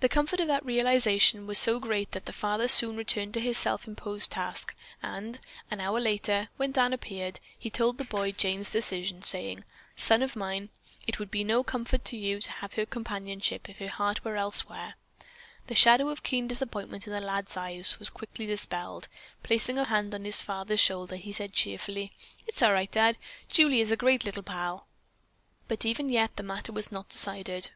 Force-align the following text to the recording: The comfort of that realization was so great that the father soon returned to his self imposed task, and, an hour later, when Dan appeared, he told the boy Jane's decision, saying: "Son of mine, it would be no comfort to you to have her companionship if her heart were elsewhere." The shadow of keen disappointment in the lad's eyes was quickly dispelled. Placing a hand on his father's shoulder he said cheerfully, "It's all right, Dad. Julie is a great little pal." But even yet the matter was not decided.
The 0.00 0.10
comfort 0.10 0.40
of 0.40 0.46
that 0.48 0.62
realization 0.62 1.46
was 1.46 1.58
so 1.58 1.80
great 1.80 2.12
that 2.12 2.26
the 2.26 2.34
father 2.34 2.68
soon 2.68 2.96
returned 2.98 3.32
to 3.32 3.40
his 3.40 3.56
self 3.56 3.88
imposed 3.88 4.32
task, 4.32 4.76
and, 5.02 5.38
an 5.70 5.80
hour 5.80 5.98
later, 6.00 6.50
when 6.58 6.70
Dan 6.70 6.92
appeared, 6.92 7.40
he 7.58 7.70
told 7.70 7.96
the 7.96 8.04
boy 8.04 8.32
Jane's 8.32 8.70
decision, 8.70 9.22
saying: 9.22 9.64
"Son 9.96 10.20
of 10.22 10.36
mine, 10.36 10.68
it 11.06 11.18
would 11.18 11.30
be 11.30 11.44
no 11.44 11.64
comfort 11.64 12.04
to 12.04 12.16
you 12.18 12.40
to 12.42 12.50
have 12.50 12.74
her 12.74 12.84
companionship 12.84 13.70
if 13.70 13.78
her 13.78 13.88
heart 13.88 14.22
were 14.22 14.36
elsewhere." 14.36 14.96
The 15.68 15.74
shadow 15.74 16.10
of 16.10 16.22
keen 16.22 16.46
disappointment 16.46 17.06
in 17.06 17.14
the 17.14 17.20
lad's 17.22 17.56
eyes 17.56 17.98
was 17.98 18.10
quickly 18.10 18.44
dispelled. 18.44 19.08
Placing 19.42 19.78
a 19.78 19.84
hand 19.84 20.14
on 20.14 20.26
his 20.26 20.42
father's 20.42 20.80
shoulder 20.80 21.16
he 21.16 21.32
said 21.32 21.54
cheerfully, 21.54 22.12
"It's 22.46 22.60
all 22.60 22.74
right, 22.74 22.92
Dad. 22.92 23.16
Julie 23.50 23.80
is 23.80 23.90
a 23.90 23.96
great 23.96 24.26
little 24.26 24.42
pal." 24.42 24.88
But 25.68 25.86
even 25.86 26.10
yet 26.10 26.36
the 26.36 26.42
matter 26.42 26.70
was 26.70 26.92
not 26.92 27.08
decided. 27.08 27.70